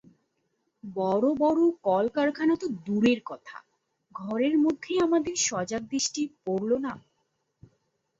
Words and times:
বড়ো 0.83 1.31
বড়ো 1.35 1.65
কলকারখানা 1.87 2.55
তো 2.55 2.67
দূরের 2.85 3.19
কথা, 3.25 3.57
ঘরের 4.15 4.55
মধ্যেই 4.57 4.99
আমাদের 4.99 5.35
সজাগ 5.47 5.81
দৃষ্টি 5.91 6.21
পড়ল 6.45 6.71
না। 6.85 6.93